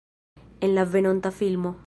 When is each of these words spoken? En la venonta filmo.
En 0.61 0.73
la 0.73 0.83
venonta 0.85 1.29
filmo. 1.29 1.75